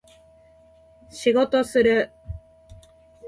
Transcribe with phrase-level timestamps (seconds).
[1.11, 2.11] 仕事する